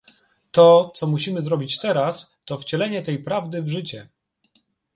To, 0.51 0.91
co 0.95 1.07
musimy 1.07 1.41
zrobić 1.41 1.79
teraz, 1.79 2.31
to 2.45 2.57
wcielenie 2.57 3.03
tej 3.03 3.23
prawdy 3.23 3.61
w 3.61 3.69
życie 3.69 4.09